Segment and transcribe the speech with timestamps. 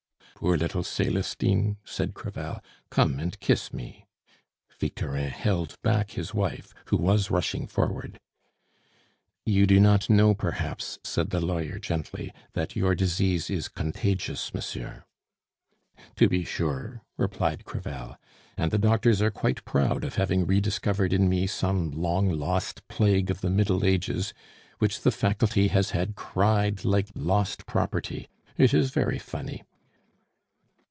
[0.43, 4.07] "Poor little Celestine!" said Crevel, "come and kiss me."
[4.79, 8.19] Victorin held back his wife, who was rushing forward.
[9.45, 15.03] "You do not know, perhaps," said the lawyer gently, "that your disease is contagious, monsieur."
[16.15, 18.17] "To be sure," replied Crevel.
[18.57, 23.29] "And the doctors are quite proud of having rediscovered in me some long lost plague
[23.29, 24.33] of the Middle Ages,
[24.79, 28.27] which the Faculty has had cried like lost property
[28.57, 29.61] it is very funny!"